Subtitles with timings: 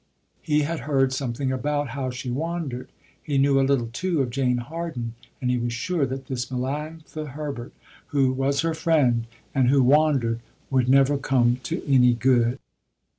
[0.41, 2.91] He had heard something about how she wandered.
[3.21, 7.33] He knew a little too of Jane Harden, and he was sure that this Melanctha
[7.33, 7.71] Herbert,
[8.07, 10.39] who was her friend and who wandered,
[10.71, 12.57] would never come to any good.